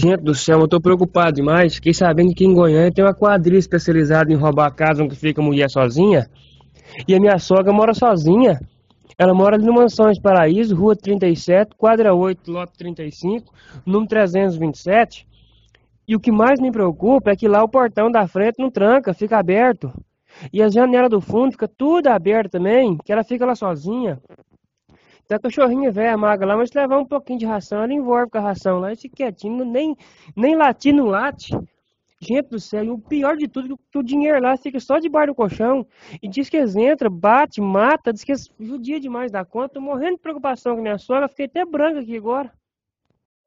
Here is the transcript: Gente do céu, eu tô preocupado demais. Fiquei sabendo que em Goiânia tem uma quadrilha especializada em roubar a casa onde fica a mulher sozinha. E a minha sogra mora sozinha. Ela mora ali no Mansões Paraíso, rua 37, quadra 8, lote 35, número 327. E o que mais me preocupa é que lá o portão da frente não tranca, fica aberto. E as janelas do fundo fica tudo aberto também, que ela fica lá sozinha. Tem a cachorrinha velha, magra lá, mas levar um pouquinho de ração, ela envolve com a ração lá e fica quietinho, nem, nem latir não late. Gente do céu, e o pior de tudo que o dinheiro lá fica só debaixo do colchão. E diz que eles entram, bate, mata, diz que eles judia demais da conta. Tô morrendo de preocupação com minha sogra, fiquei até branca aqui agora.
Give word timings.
Gente 0.00 0.22
do 0.22 0.32
céu, 0.32 0.60
eu 0.60 0.68
tô 0.68 0.80
preocupado 0.80 1.32
demais. 1.32 1.74
Fiquei 1.74 1.92
sabendo 1.92 2.32
que 2.32 2.44
em 2.44 2.54
Goiânia 2.54 2.92
tem 2.92 3.04
uma 3.04 3.12
quadrilha 3.12 3.58
especializada 3.58 4.32
em 4.32 4.36
roubar 4.36 4.66
a 4.66 4.70
casa 4.70 5.02
onde 5.02 5.16
fica 5.16 5.42
a 5.42 5.44
mulher 5.44 5.68
sozinha. 5.68 6.30
E 7.08 7.16
a 7.16 7.18
minha 7.18 7.36
sogra 7.40 7.72
mora 7.72 7.92
sozinha. 7.92 8.60
Ela 9.18 9.34
mora 9.34 9.56
ali 9.56 9.66
no 9.66 9.74
Mansões 9.74 10.16
Paraíso, 10.20 10.76
rua 10.76 10.94
37, 10.94 11.74
quadra 11.76 12.14
8, 12.14 12.48
lote 12.48 12.74
35, 12.78 13.52
número 13.84 14.08
327. 14.08 15.26
E 16.06 16.14
o 16.14 16.20
que 16.20 16.30
mais 16.30 16.60
me 16.60 16.70
preocupa 16.70 17.32
é 17.32 17.36
que 17.36 17.48
lá 17.48 17.64
o 17.64 17.68
portão 17.68 18.08
da 18.08 18.28
frente 18.28 18.60
não 18.60 18.70
tranca, 18.70 19.12
fica 19.12 19.36
aberto. 19.36 19.92
E 20.52 20.62
as 20.62 20.72
janelas 20.72 21.10
do 21.10 21.20
fundo 21.20 21.50
fica 21.50 21.66
tudo 21.66 22.06
aberto 22.06 22.52
também, 22.52 22.96
que 23.04 23.12
ela 23.12 23.24
fica 23.24 23.44
lá 23.44 23.56
sozinha. 23.56 24.20
Tem 25.28 25.36
a 25.36 25.40
cachorrinha 25.40 25.92
velha, 25.92 26.16
magra 26.16 26.46
lá, 26.46 26.56
mas 26.56 26.72
levar 26.72 26.98
um 26.98 27.04
pouquinho 27.04 27.38
de 27.38 27.44
ração, 27.44 27.82
ela 27.82 27.92
envolve 27.92 28.30
com 28.30 28.38
a 28.38 28.40
ração 28.40 28.80
lá 28.80 28.94
e 28.94 28.96
fica 28.96 29.16
quietinho, 29.16 29.62
nem, 29.62 29.94
nem 30.34 30.56
latir 30.56 30.94
não 30.94 31.04
late. 31.04 31.52
Gente 32.18 32.48
do 32.48 32.58
céu, 32.58 32.82
e 32.82 32.90
o 32.90 32.98
pior 32.98 33.36
de 33.36 33.46
tudo 33.46 33.78
que 33.92 33.98
o 33.98 34.02
dinheiro 34.02 34.40
lá 34.40 34.56
fica 34.56 34.80
só 34.80 34.98
debaixo 34.98 35.26
do 35.26 35.34
colchão. 35.34 35.86
E 36.22 36.28
diz 36.28 36.48
que 36.48 36.56
eles 36.56 36.74
entram, 36.74 37.10
bate, 37.10 37.60
mata, 37.60 38.10
diz 38.10 38.24
que 38.24 38.32
eles 38.32 38.50
judia 38.58 38.98
demais 38.98 39.30
da 39.30 39.44
conta. 39.44 39.74
Tô 39.74 39.80
morrendo 39.82 40.16
de 40.16 40.22
preocupação 40.22 40.76
com 40.76 40.82
minha 40.82 40.96
sogra, 40.96 41.28
fiquei 41.28 41.44
até 41.44 41.62
branca 41.62 42.00
aqui 42.00 42.16
agora. 42.16 42.50